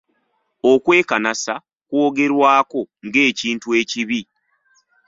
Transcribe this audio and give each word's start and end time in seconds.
Okwekanasa 0.71 1.53
kwogerwako 1.87 2.79
ng'ekintu 3.07 3.67
ekibi. 3.81 4.21